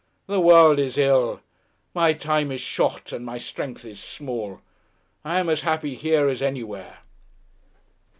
The 0.25 0.41
world 0.41 0.79
is 0.79 0.97
ill, 0.97 1.41
my 1.93 2.13
time 2.13 2.51
is 2.51 2.59
short 2.59 3.11
and 3.11 3.23
my 3.23 3.37
strength 3.37 3.85
is 3.85 3.99
small. 3.99 4.61
I'm 5.23 5.47
as 5.47 5.61
happy 5.61 5.93
here 5.93 6.27
as 6.27 6.41
anywhere." 6.41 7.01